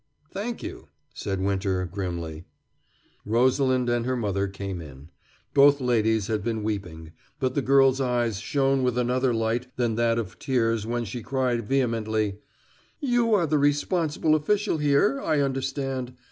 [0.31, 2.45] "Thank you," said Winter grimly.
[3.23, 5.09] Rosalind and her mother came in.
[5.53, 10.17] Both ladies had been weeping, but the girl's eyes shone with another light than that
[10.17, 12.39] of tears when she cried vehemently:
[12.99, 16.15] "You are the responsible official here, I understand.